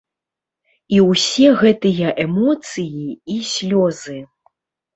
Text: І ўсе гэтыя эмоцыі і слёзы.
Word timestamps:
І 0.97 1.01
ўсе 1.09 1.47
гэтыя 1.61 2.07
эмоцыі 2.25 3.07
і 3.37 3.39
слёзы. 3.53 4.17